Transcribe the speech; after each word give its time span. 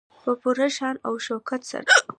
په 0.23 0.31
پوره 0.41 0.67
شان 0.77 0.95
او 1.07 1.13
شوکت 1.25 1.61
سره. 1.71 1.89